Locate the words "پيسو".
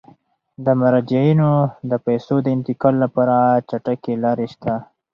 2.05-2.35